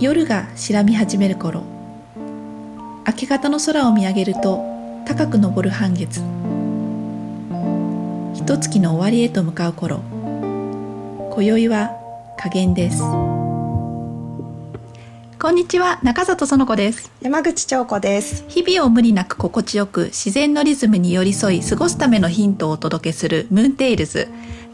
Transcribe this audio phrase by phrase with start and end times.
[0.00, 1.64] 夜が白み始める頃。
[3.04, 4.62] 明け方の空を見上げると
[5.04, 6.20] 高く昇る半月。
[8.32, 10.00] 一月の終わりへと向かう頃。
[11.32, 11.90] 今宵は
[12.38, 13.02] 加減です。
[15.40, 17.10] こんにちは中里園子です。
[17.20, 18.44] 山口彫子です。
[18.46, 24.28] 日々を無理なく心地よく自然のリズムに寄り添い過ごすためのヒントをお届けするムーンテイルズ。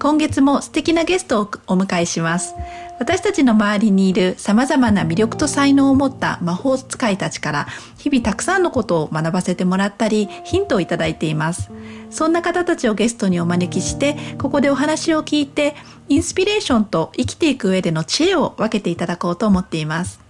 [0.05, 2.55] 今月も素敵なゲストをお迎えします
[2.99, 7.67] 私たちの周りにいる様々な魅力と才能を持った魔法使いたちから
[7.99, 11.71] 日々たくさんのことを学ばせてもらったりヒントをいただいています。
[12.11, 15.75] そんな方たちをゲストにお招きしてここでお話を聞いて
[16.09, 20.24] インスピレーションと生きていく上での知恵を分けていただこうと思っています。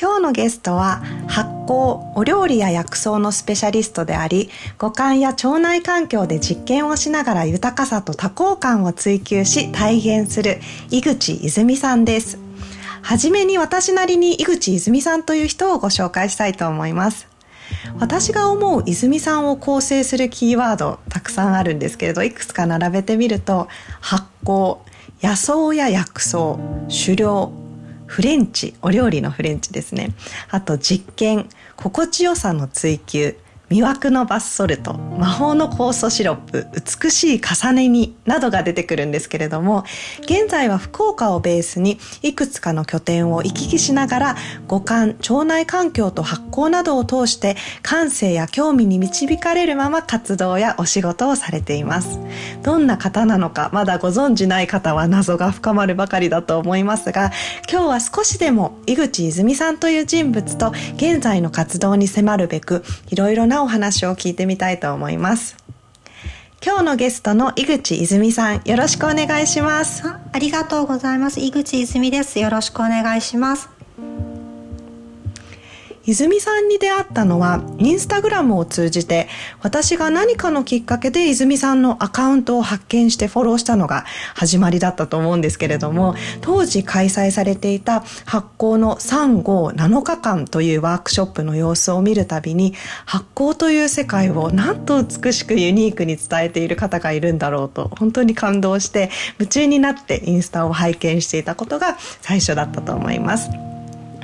[0.00, 10.58] 今日のゲストは発酵お料理や薬草のスペシャリストであり五感や腸内環境で実験をしながら豊かさと多幸感を追求し体現する
[10.90, 12.38] 井口泉さんです。
[13.02, 17.28] はじめに私なりに井口泉さんという人をご紹介したいと思います。
[17.98, 23.68] 私が思う泉さんを構成するキーワードたくさんあるんですけれどいくつか並べてみると
[24.00, 24.78] 発酵
[25.22, 26.56] 野草や薬草
[26.88, 27.59] 狩猟
[28.10, 30.12] フレンチお料理のフレンチですね。
[30.50, 33.36] あと実験心地よさの追求。
[33.70, 39.84] 魅惑のバスソルト魔法の酵素シロップ美しい重ね煮などが出てくるんですけれども
[40.22, 52.18] 現在は福岡をベースにいくつかの拠点を行き来しながら五感腸内環境と発酵などを通して感性や興味に導かれるまま活動やお仕事をされています。
[52.62, 57.30] どんな方なのかまだご存じない方は謎が深まるばかりだと思いますが
[57.70, 65.56] 今日は少しでも井口泉さんという人物と現在の活動に迫るべくいろいろなお話を聞いてみたいと思います。
[66.62, 70.02] 今日のゲストの井口泉さんよろしくお願いします。
[70.06, 71.40] ありがとうございます。
[71.40, 72.38] 井口泉です。
[72.38, 73.69] よろしくお願いします。
[76.10, 79.28] 泉さんに出会ったのはインスタグラムを通じて
[79.62, 84.04] 私が何かのきっかけで泉さんのアカウントを発見してフォローしたのが
[84.34, 92.74] 始まりだったと思うんですけれども当時開催されていた発酵の3号7日間というワークショップの様子を見るたびに
[93.06, 103.69] 発酵という世界をなんと美しくユニークに伝えている方がいるんだろうと本当に感動して夢中になってインスタを拝見していたことが最初だったと思います。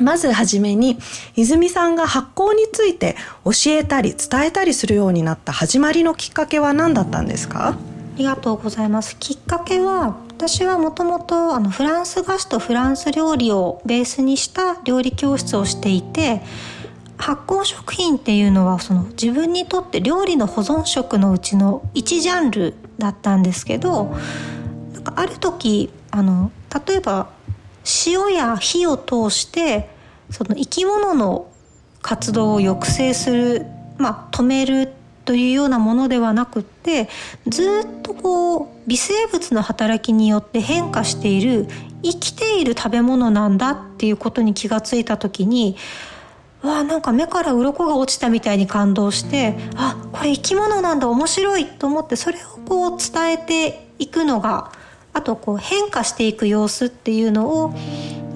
[0.01, 0.99] まずはじめに
[1.37, 7.69] 泉さんが発酵について教えたり伝えたりするようになった始まりのきっかけは何だったんですか？
[7.69, 7.77] あ
[8.19, 9.17] りがとうございます。
[9.19, 16.43] きっかけは私はもともとあのフランス菓子とフランス料理をベースにした料理教室をしていて
[17.17, 24.15] 発酵食品っていうのはその自分にとって料理の保存食のうちの1ジャンルだったんですけど
[24.93, 26.51] なんかある時あの
[26.87, 27.31] 例えば
[28.07, 29.89] 塩や火を通して
[30.31, 31.51] その生き物の
[32.03, 33.67] 活動を抑制する、
[33.99, 34.93] まあ、止める
[35.25, 37.09] というようなものではなくって
[37.49, 41.67] ずっとこう微生物の働きによって変化している
[42.03, 45.77] 生きている食べ物なんだっていうことに気がついた時に
[46.63, 54.71] わあなんか目から鱗が落ちたみたいに感動してあこれ生き物なんだ面白いと思ってそれをこう伝えていくのが
[55.17, 57.75] あとこう変化していく様子っていうのを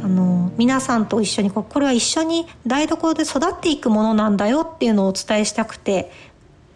[0.03, 6.11] あの皆さんと一緒にこれは一緒に台所で育っていくものなんだよっていうのをお伝えしたくて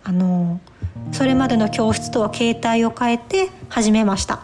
[0.03, 0.61] あの
[1.13, 4.43] それまでの教室とは形態を変えて始めました。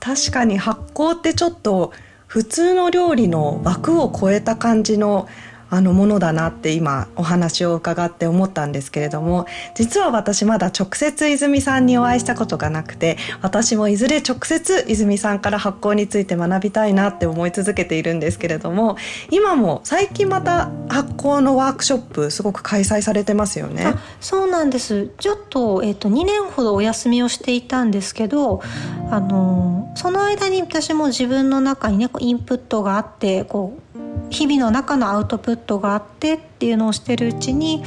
[0.00, 1.92] 確かに発酵ってちょっと
[2.26, 5.28] 普通の料理の枠を超えた感じの
[5.74, 18.96] あのものだなって今お話を伺って思ったんですけれども実は私まだ直接泉さんにお会いしたことがなくて私もいずれ直接泉さんから発酵について学びたいなって思い続けているんですけれども
[19.30, 23.94] 今も最近また発酵のワークショップすごく開催されてますよね。
[24.20, 28.62] そうなんですちょっと,、えーと、と2年ほどお休みをしていたんですけど
[29.10, 33.83] あのその間に私も自分の中にねインプットがあってこう
[34.30, 37.82] 日々の中のアウトプットがあってっていうのをしてるうちに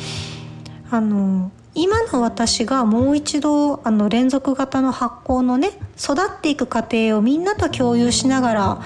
[0.90, 8.82] あの今の私がもう一度あの連続型の発酵のね育っていく過程をみんなと共有しながら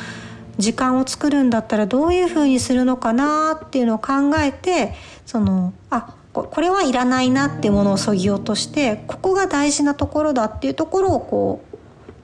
[0.58, 4.94] 時間を作るんだったらどういうふうにするのかなっていうのを考えて
[5.26, 11.78] そのあこれはいらないなっていうものをそぎ落としてここが大事なところだっていうところをこう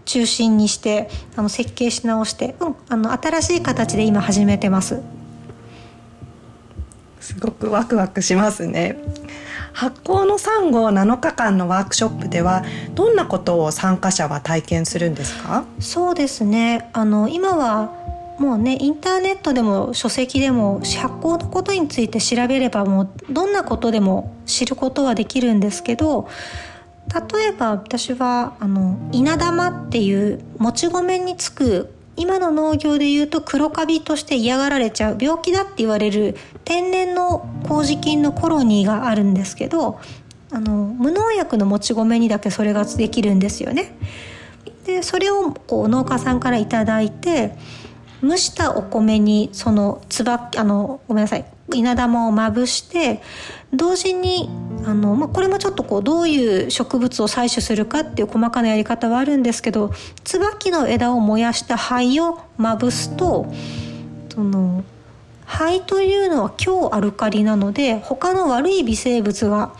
[0.06, 5.02] 中心にしてあの設計し直して、うん、あの新しい形で今始めてます。
[7.20, 8.98] すごくワクワクしますね。
[9.74, 12.64] 発酵の3号7日間のワークショップでは
[12.96, 15.66] どんなことを参加者は体験するんですか？
[15.80, 16.90] そうですね。
[16.94, 17.94] あの今は
[18.40, 26.30] もうねインターネットでも書籍でも発酵のことについて調べればもうどんなことでも知ることはできるんですけど
[27.32, 36.36] 例えば私はあの稲玉っていうもち米につく今の農業でいうと黒カビとして嫌がられちゃう病気だって言われる
[36.68, 40.02] 天然の麹菌のコロニーがあるんですけど
[40.52, 43.98] あの無農薬のもち米にだけそれができるんですよね。
[44.86, 47.56] でそれをこう農家さんから頂いて
[48.22, 53.22] 蒸したお米にそのつばあのごめんなさい稲玉をまぶして
[53.74, 54.50] 同時に
[54.86, 59.92] あの、まあ、これもちょっとこうどういう植物を採取するかっていう細かなやり方はあるんですけど
[60.26, 63.46] 椿の枝を燃やした灰をまぶすと
[64.34, 64.84] その
[65.48, 69.74] 灰というのは強アルカリなので他の悪い微生物が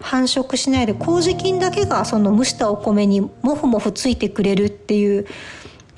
[0.00, 5.26] 繁殖しないで麹菌だけがその蒸したお米にもふもふついてくれるっていう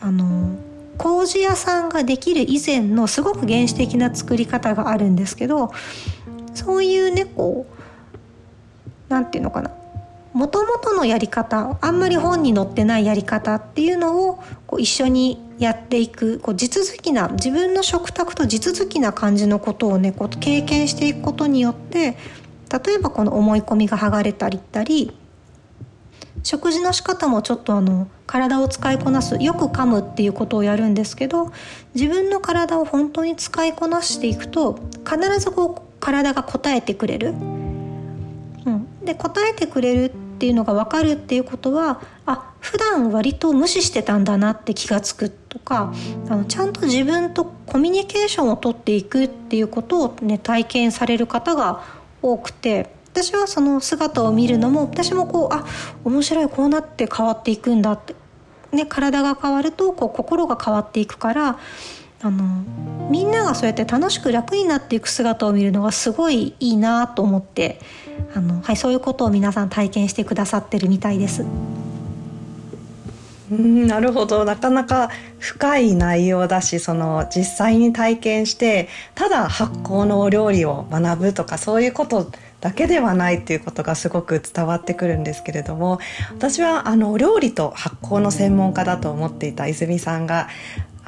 [0.00, 0.56] あの
[0.99, 5.70] 麹屋さんができる以前のすごく原始的な作り方があるんですけど
[6.55, 9.70] そういうねこうなんていうのかな
[10.32, 22.17] もともとのやり方あんまり本に載ってないやり方っていうのをこう一緒にやっていくこう地続きな自分の食卓と地続きな感じのことをねこう経験していくことによって
[22.85, 25.17] 例えばこの思い込みが剥がれたりったり
[26.43, 31.53] 食事の仕方もちょっとあの体を使いこなすよく噛むっていうことをやるんですけど
[31.94, 37.31] 自分の体を本当に使いこなしていくと必ずこう体が応えてくれる。
[37.31, 45.93] うん、で応えてくれるっていうのが分かるっていうことはあ普段割と無視してたんだなって気が付くとか
[46.29, 51.82] あのちゃんと自分とコミュニケーションをとっていくっていうことを、ね、体験される方が
[52.20, 55.64] 多くて私はその姿を見るのも私もこうあ
[56.05, 58.14] 面白いこうなって変わっていくんだって、
[58.73, 61.58] ね、体が変わるとこう心が変わっていくから
[62.23, 62.62] あの
[63.11, 67.81] みんながそうやって楽しく楽になっていく姿を見るのがすごいいいなと思って
[68.35, 71.44] あの、はい、そういうことを皆さん体験してくださってるみたいです。
[73.50, 74.44] うんなるほど。
[74.44, 86.00] なかなか深い内容だしその実際に体験してただ発酵のお料理を学ぶとかそういうことだけではないっていうことがすごく伝わってくるんですけれども
[86.31, 90.48] 私はあのお料理と発酵の専門家だと思っていた泉さんが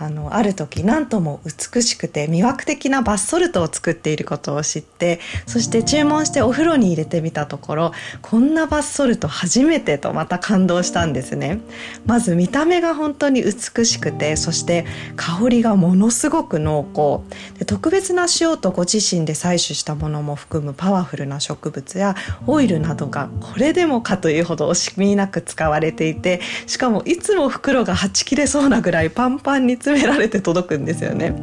[0.00, 7.92] あのある時何とも美しくて魅惑的なバッソルトを作っていることを知ってそして注文してお風呂に入れてみたところ
[8.22, 11.60] こんなバッソルト初めてとまた感動したんですね。
[12.06, 14.86] まず見た目が本当に美しくてそして
[15.16, 17.58] 香りがものすごく濃厚。
[17.58, 22.14] で特別な塩とご自身で採取したものも含むパワフルな植物や
[22.46, 31.34] オイルなどがこれでもかというほど惜しみなく使われていてしかもいつも袋がはち切れそうなぐらいパンパンに詰められて届くんですよね。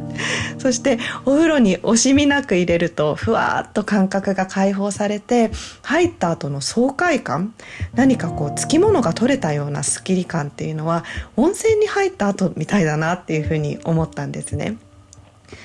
[0.58, 5.50] そしてお風呂に惜しみなく入れるとふわっと感覚が解放されて
[5.82, 7.54] 入った後の爽快感
[7.94, 11.04] 何かこうつきものが取れたようなスッキリ感っていうのは
[11.36, 14.76] 温泉に入った後みたいだなっていうふうに思ったんですね。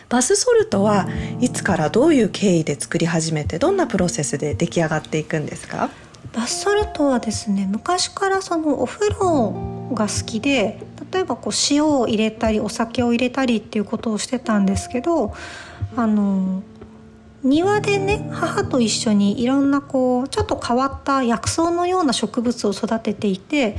[0.09, 1.07] バスソルトは
[1.39, 5.89] いつからどういう経緯で作り始めてどんなプロセスで出来上がっていくんですか？
[6.33, 10.79] バスソルトはですね昔からそのお風呂が好きで
[11.11, 15.33] 例えばこう塩を入れたりお酒を入れたりっていうことをしてたんですけど
[15.95, 16.63] あの
[17.43, 23.77] 庭でね母と一緒にいろんなこうちょっと変わった薬草のような植物を育てていて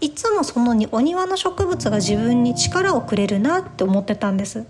[0.00, 4.66] いつもそのにお庭の植物が自分に力をくれるなって思ってたんです。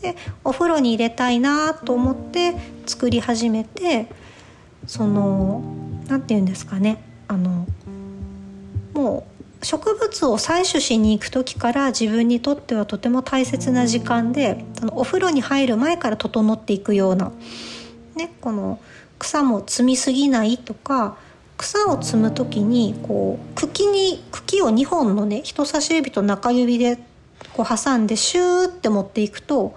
[0.00, 2.54] でお風呂に入れたいなと思って
[2.86, 4.08] 作り始めて
[4.86, 5.62] その
[6.06, 7.66] 何て言うんですかねあの
[8.92, 17.32] もう植物を採取しに行く時から自分にとってはとても大切な時間でそのお風呂に入る前から整っていくような、
[18.14, 18.80] ね、この
[19.18, 21.16] 草も摘みすぎないとか
[21.56, 26.98] 草を摘む時にこう茎に茎を2本のね人差し指と中指で
[27.54, 29.74] こう挟んでシューって持っていくと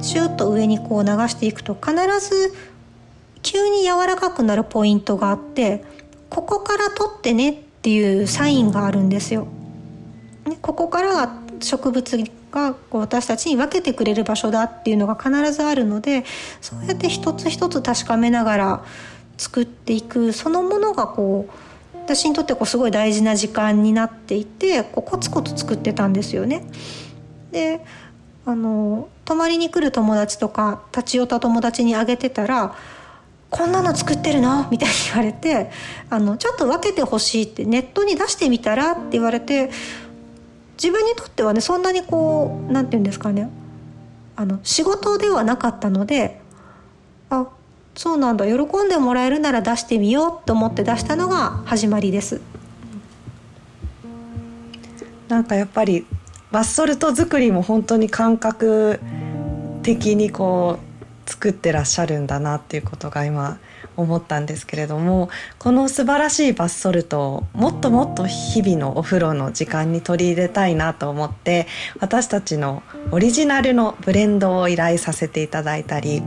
[0.00, 2.54] シューッと上にこう流していくと必ず
[3.42, 5.84] 急に柔らかくなるポイントがあって
[6.30, 9.46] ここから取ってねっていうサインがあるんですよ。
[10.46, 16.24] ね、ここから植物がこう私たちに分けてくれる場所だっていうのが必ずあるので
[16.62, 18.84] そうやって一つ一つ確かめながら
[19.36, 21.46] 作っていくそのものがこ
[21.94, 26.64] う私にとってこうすごい大事な時間になっていてこうコツコツ作ってたんですよね。
[27.52, 27.84] で
[28.46, 32.74] あの泊まりに来る友達とか立ち寄った友達にあげてたら
[33.56, 34.68] こんなの作ってるの？
[34.68, 35.70] みたいに言われて
[36.10, 39.70] あのちょっと分けてほしいってネットに出してみたらって言われて
[40.76, 43.48] 自分にとってはねそんなにこう何て言うんですかね
[44.34, 46.40] あの仕事ではなかったので
[47.30, 47.46] あ
[47.94, 52.40] そうなんだ喜んでもらえるなら出してみようと思って出したのが始まりです。
[55.28, 56.04] なんかやっぱり
[56.50, 58.98] バスソルト作りも本当に感覚
[59.84, 60.93] 的にこう
[61.26, 63.58] 作ってらっしゃるんだなっていうことが今
[63.96, 71.66] 思ったんですけれどもこの素晴らしいバスソルトをもっともっと日々のお風呂の時間に取り入れたいなと思って
[72.00, 76.22] 私たちのオリジナルのブレンドを依頼させていただいたり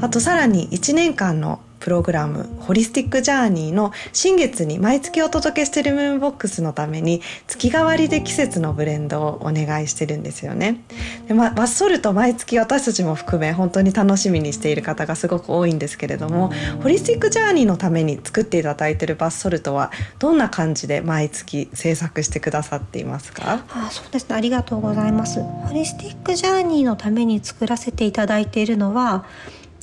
[0.00, 10.80] あとさらに1年間のプログラムホリスティックジャーニーの新月に毎月お届けしているムーンボックスのために月替わりで季節のブレンドをお願いしてるんですよね。
[11.26, 16.52] でまバッソルト毎月私たちも含め本当に楽しみにしている方がすごく多いんですけれども
[16.84, 23.64] ホリスティックジャーニーのために作っていただいているバッソルトはどんな感じで毎月制作してくださっていますか？
[23.68, 24.36] あそうですね。
[24.36, 25.42] ありがとうございます。
[25.42, 29.24] ホリスティックジャーニーのために作らせていただいているのは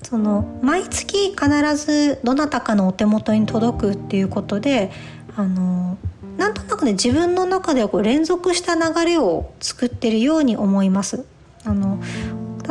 [0.03, 4.91] その毎月必ずどなたかのお手元に届くっていうことで
[5.36, 5.98] あの
[6.38, 11.25] なんとなくね自分の中ではこう連続した流れを作ってるように思います。
[11.65, 12.00] あの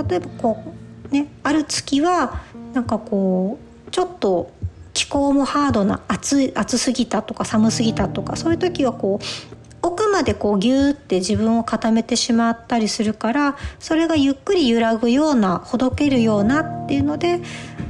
[0.09, 0.63] 例えばこ
[1.11, 2.41] うねある月は
[2.73, 4.51] なんかこうちょっと
[4.95, 9.58] 気候もハードな暑暑すぎたとか寒すぎたとかそういう時はこう
[9.89, 17.41] 奥までこうギューって自分を固めてしまったりするからそれがゆっくり揺らぐようなほどけるようなっていうので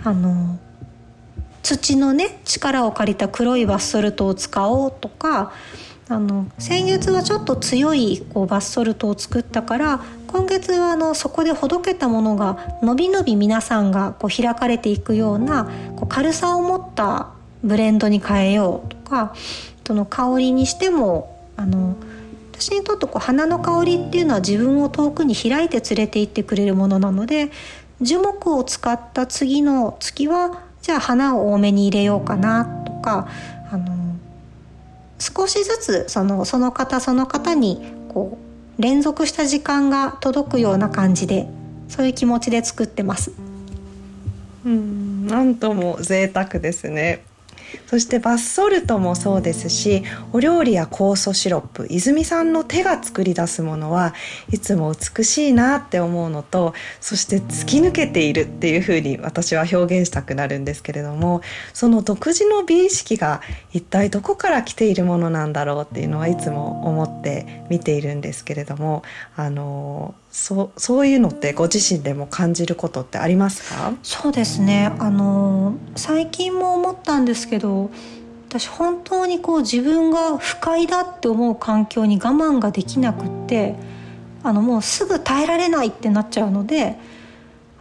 [0.05, 0.59] あの
[1.63, 5.53] 土のね力を借りた黒いバスソルトを使おうとか
[6.09, 19.35] あの先月はちょっと強いこうバスソルトを作ったから今月はあのそこでほどけたものがのびのび皆さんがこう開かれていくようなこう軽さを持ったブレンドに変えようとか
[19.87, 21.97] その香りにしてもあの
[22.53, 27.51] 私にとってこう花の香りっていうのは自分を遠くに開いて連れて行ってくれるものなので
[28.01, 33.29] 樹木を使った次の月はじゃあ花を多めに入れようかなとか
[33.71, 34.17] あの
[35.19, 38.39] 少しずつそのその方その方にこ
[38.79, 41.49] う連続した時間が届くような感じで
[41.89, 43.33] そういう気持ちで作ってます。
[44.65, 47.25] うんなんとも贅沢ですね。
[47.87, 54.15] そしてバスソルトもそうですしお料理や酵素シロップ泉さんの手が作り出すものは
[54.53, 63.41] いつも美しいなって思うのとそして突き抜けているっていうふうに私は表現したくなるんですけれどもその独自の美意識が
[63.73, 69.03] 一体どこから来ているものなんだろうっていうのはいつも思って見ているんですけれども
[69.37, 73.93] あのそうそういうのってご自身でも感じることってありますか？
[74.05, 74.93] そうですね。
[74.99, 77.91] あの最近も思ったんですけど
[78.49, 83.75] 私本当にこう自分が不快だって思う環境に我慢ができなくって
[84.45, 86.97] あのもうすぐ耐えられないってなっちゃうので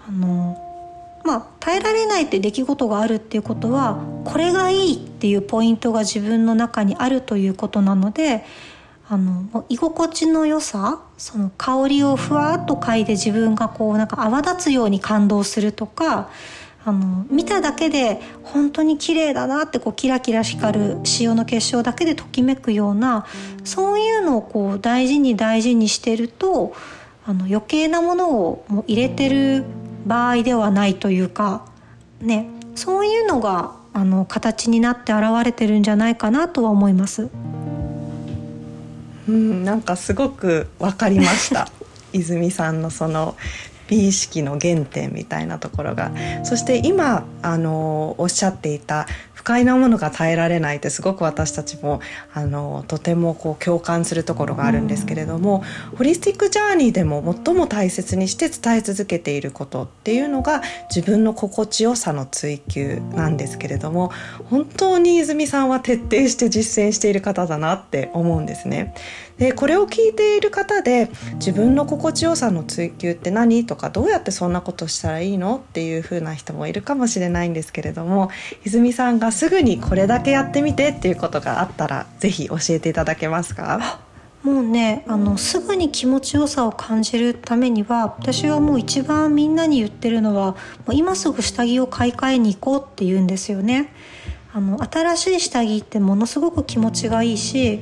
[0.09, 0.57] あの
[1.23, 8.43] まあ耐えられないって出来事があるっていうことはこれがいいっていうポイントが自分の中にあるということなので
[9.09, 16.29] あの居心地の良さその香りをふわっと嗅いで自分がこうなんか泡立つように感動するとか
[16.83, 23.25] あの見ただけで本当に綺麗だなってこうキラキラ光る塩の結晶だけでときめくような
[23.63, 26.73] そういうのをこう大事に大事にしてると
[27.25, 29.65] あの余計なものをもう入れてる
[30.05, 31.65] 場合ではないというか
[32.21, 37.29] ねそういうのがあの形になって現れてるんじゃないかなとは思います。
[39.27, 41.69] うん、なんかすごくわかりました。
[42.13, 43.35] 泉さんのその
[43.87, 46.11] 美意識の原点みたいなところが。
[46.43, 52.01] そして今あのおっしゃっていた不快なものが耐えられないってすごく私たちも
[52.33, 55.63] あのとてもこう共感するところがあるんですけれども、
[55.97, 60.63] ホリスティックジャーニーでも最も大切にして伝え続けていることっていうのが
[60.93, 64.11] 自分の心地よさの追求なんですけれども
[64.49, 68.93] 本当に泉さんは徹底して実践している方だなって思うんですね。
[69.37, 78.31] でこれを聞いている方で自分の心地よさの追求って何とかどうやってそんなことしたらいいのっていう風な人もいるかもしれないんですけれども
[78.65, 83.99] 泉さんがすぐにこれだけやってみてっていうことがあったら是非教えていただけますか？
[84.43, 90.57] もうねあのすぐに気持ちよさを感じるためには私はもう一番みんなに言ってるのはも
[90.89, 93.93] う今すぐ下着を買い替えに行こうって言うんですよね。
[94.53, 97.81] あの新しい下着ってものすごく気持ちがいいし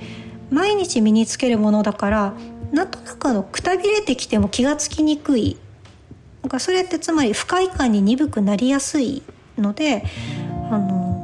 [0.52, 2.34] 毎日身につけるものだから
[2.72, 5.58] なんとなくあのくたびれてきても気がつきにくい
[6.42, 9.24] なんかそれってつまり不快感に鈍くなりやすい
[9.58, 10.04] ので
[10.70, 11.16] あの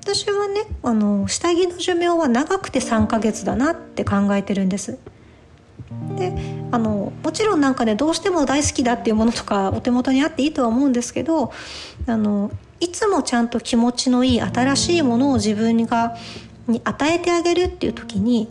[0.00, 4.98] 私はねあの下着の寿命は長くて3ヶ月だなって考えてるんです。
[6.16, 6.32] で
[6.70, 11.52] あのもちろんなんかねどうしても大好きだっていうものとかお手元にあっていいとは思うんですけど
[12.06, 16.16] あのいつもちゃんと気持ちのいい新しいものを自分が
[16.68, 18.48] に与えてあげるっていう時に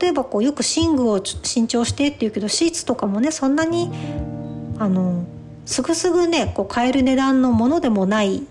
[0.00, 3.90] 例えばこうよく寝具を新調してっていうけどシーツとかもねそんなに
[4.78, 5.24] あの
[5.66, 8.46] すぐすぐねこう買える値段のものでもない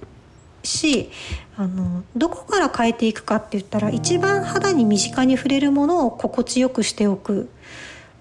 [0.63, 1.09] し
[1.55, 7.49] あのどこから変えていくかって言ったら一番肌に身近に触れるものを心地よくしておく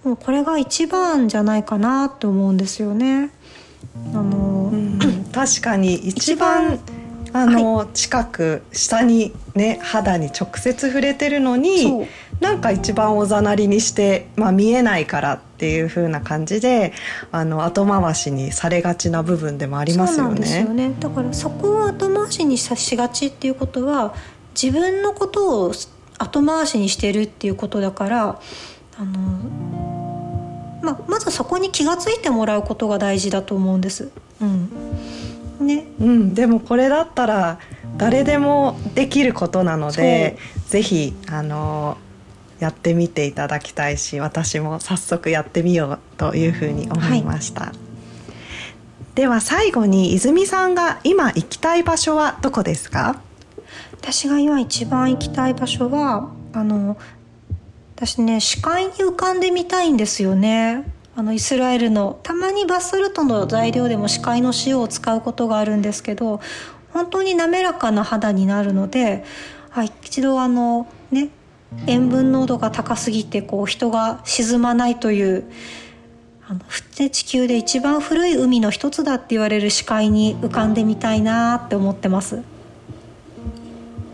[0.05, 3.31] もうこれが一番じゃないかなと思うんですよね。
[4.13, 4.99] あの、うん、
[5.33, 6.81] 確かに一番
[7.33, 12.07] あの、はい、近く下にね肌に直接触れてるのに
[12.41, 16.93] なんか一番おざなりにして、まあ、見えないからっていう風な感じで
[17.31, 20.63] あの後回しにされがちな部分でもありますよね。
[20.63, 24.15] よねだからそこを後回しにさしがちっていうことは
[24.61, 25.73] 自分のことを
[26.19, 28.41] 後回しにしてるっていうことだから
[28.99, 29.51] あの、
[30.83, 34.11] まあ、まずそこに気が付いてもらうことが大事だと思うんです。
[34.41, 34.92] うん
[35.63, 35.87] ね。
[36.01, 37.59] うん、でもこれだったら
[37.97, 41.97] 誰でもできることなのでぜひあの
[42.59, 47.67] やってみていただきたいし私も早速やってみようというふうに思いました。
[47.67, 47.73] はい、
[49.15, 53.21] では最後に泉さんが今行きたい場所はどこですか？
[54.01, 56.97] 私が今一番行きたい場所はあの
[57.97, 66.41] 私ね視界に浮かんでみたいんですよねあのイスラエルのたまにバスソルトの材料でも歯科医の塩を使うことがあるんですけど
[66.93, 69.25] 本当に滑らかな肌になるので、
[69.71, 71.29] はい、一度あのね
[71.87, 75.51] 塩分濃度が高すぎてこう人が沈まないという
[76.47, 76.61] あの
[77.11, 82.43] 地球で一番古い海の一つだって言われる視界に浮かんでみたいなって思ってます。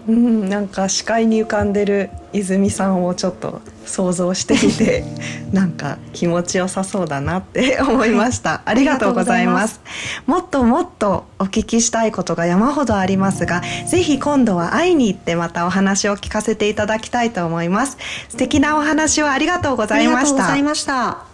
[0.08, 5.04] うん、なんか視界に浮かんでる泉さんをちょっと想像してみて
[5.52, 9.80] なんか気持ちよさそうだなって思いました、 はい、ありがとうございます。
[10.26, 17.98] もっともっとお聞きしたいことが山ほどありますがぜひ今度は会いに行ってまたお話を聞かせていただきたいと思います。
[18.30, 21.27] 素敵なお話をありがとうございました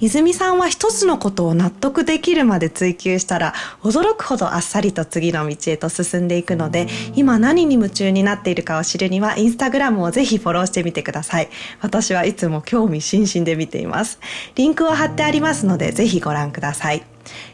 [0.00, 11.50] 泉さんは一つのことを納得できるまで追求したら驚くほどあっさりと次の道へと進んでいくので今何に夢中になっているかを知るにはインスタグラムをぜひフォローしてみてください。
[11.82, 14.18] 私はいつも興味津々で見ています。
[14.54, 17.02] リンクを貼ってありますのでぜひご覧ください。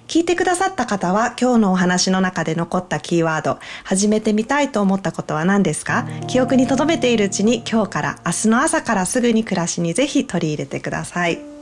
[0.06, 6.06] 聞いてくださった方は今日のお話の中で残ったキーワード、始めてみたいと思ったことは何ですか？
[6.28, 11.55] 記憶に留めているうちに今日から明日の朝からすぐに暮らしにぜひ取り入れてください。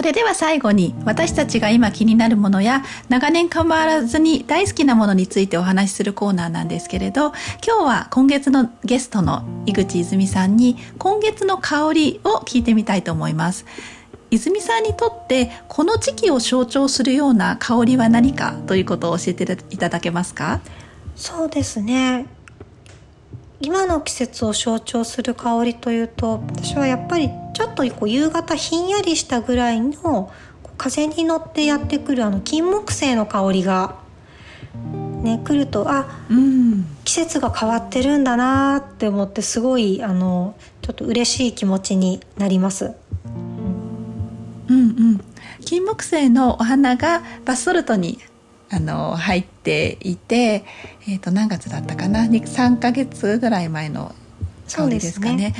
[0.00, 13.66] それでは最後に私たちが今気になるものや長年変わらずに大好きなものについてお話しするコーナーなんですけれど今日は今月のゲストの井口泉さんに今月の香りを聞いてみたいと思います。
[14.30, 20.60] 泉さんにとってこの時期を象徴するような香りは何かということを教えていただけますか？
[21.14, 22.24] そうですね
[23.60, 27.28] 今の季節を象徴する香りというと私はやっぱり
[27.60, 30.32] ちょっとこう夕方ひんやりしたぐらいの
[30.78, 33.96] 風に乗ってやってくるあの金木犀の香りが
[35.22, 42.94] ね来るとあ、うん、季節が変わってるんだなって思ってすごいあのちょっと嬉しい気持ちになります。
[43.26, 45.20] うんうん、
[45.62, 48.20] 金木犀のお花がバスソルトに
[48.70, 50.64] あの入っていて、
[51.02, 54.14] えー、と何月だったかな？3か月ぐらい前の
[54.74, 55.36] 香りですかね。
[55.36, 55.54] ね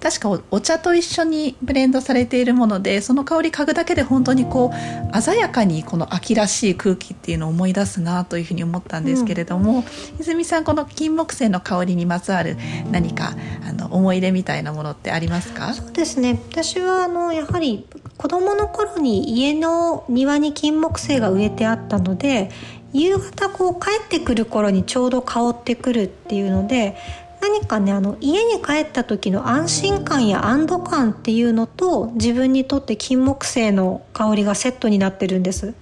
[0.00, 9.84] 確かお茶と一緒にブレンドされているものでその香り嗅ぐだけで本当にこう鮮やかにこの秋らしい空気っていうのを思い出すなというふうに思ったんですけれども、うん、
[10.18, 12.56] 泉さんこの金木犀の香りにまつわる
[12.90, 13.34] 何か
[13.68, 15.74] あの思い出みたいなものってありますか？
[15.74, 16.40] そうですね。
[16.50, 17.86] 私はあのやはり
[18.16, 22.50] 子供の頃に家の庭に金木犀が植えてあったので
[22.92, 26.96] 夕方こう帰ってくる頃にちょうど香ってくるっていうので
[27.40, 35.74] 何かねあの家に帰った時の安心感や安堵感っていうのと自分にとって金木犀の香りがセットになってるんです。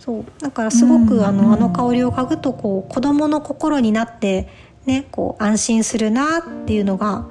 [0.00, 0.24] そう。
[0.40, 4.48] だからすごくあのあの香りを嗅ぐとこう子供の心になって
[4.84, 7.26] ねこう安心するなっていうのが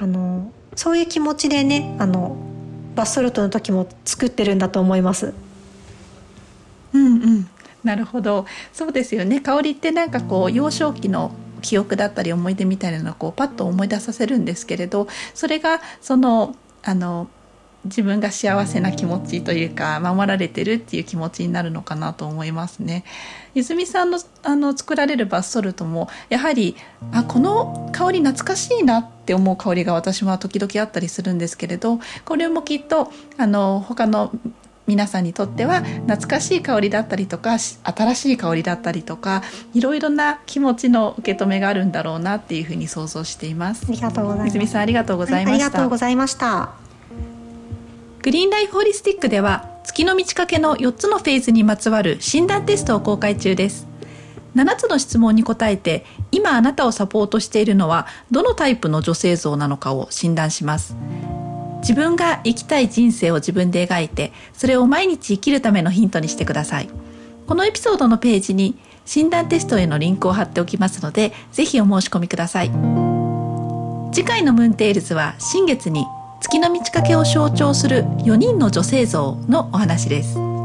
[0.00, 2.36] あのそういう気持ちでねあの
[2.94, 5.34] バスソルトの時も作ってるんだと思います。
[6.94, 7.48] うんうん。
[7.84, 8.46] なるほど。
[8.72, 9.40] そうですよね。
[9.40, 11.32] 香りってなんかこう幼少期の
[11.66, 17.28] 記憶だったり思い出みたいなのをこうパッと思い出させるんですけれどそれがそのあの
[17.84, 23.04] 自分が幸せな気持ちというか守られてるっていう気持ちになるのかなと思いますね。
[23.54, 26.76] 泉さんのあの作られるバスソルトもやはり
[27.12, 34.30] あこの香り懐かしいなっって思う香りが私は時々あったりするんですけれどこれもきっとあの他の
[34.86, 39.42] 皆さんにとっては懐かしい香りだったりとか新しい香りだったりとか
[39.74, 43.86] いろいろな気持ちの受け止めがあるんだろうなっていうふうに想像しています。
[43.88, 44.48] ありがとうございます。
[44.48, 46.70] 泉さんありがとうございました、はい、ありがとうございました。
[48.22, 53.86] グリーンライフホリスティックでは月の満ち欠けの4つのフェーズにまつわる診断テストを公開中です。
[54.56, 60.96] 7つの質問に答えて今あなたをサポートしているのはどのタイプの女性像なのかを診断します
[61.86, 66.88] 自分が生きたい人生を自分で描いてそれを毎日生きるためのヒントにしてください。
[67.46, 72.72] このエピソードのページに診断テストへのリンクを貼っておきますのでぜひお申し込みください。
[74.12, 76.04] 次回のムーンテイルズは新月に
[76.40, 80.55] 月の満ち欠けを象徴する4人の女性像のお話です。